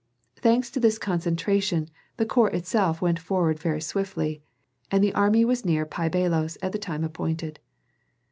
Thanks 0.35 0.71
to 0.71 0.79
this 0.79 0.97
concentration, 0.97 1.87
the 2.17 2.25
corps 2.25 2.49
itself 2.49 3.03
went 3.03 3.19
forward 3.19 3.59
very 3.59 3.79
swiftly, 3.81 4.41
and 4.89 5.03
the 5.03 5.13
army 5.13 5.45
was 5.45 5.63
near 5.63 5.85
Pi 5.85 6.09
Bailos 6.09 6.57
at 6.63 6.71
the 6.71 6.79
time 6.79 7.03
appointed. 7.03 7.59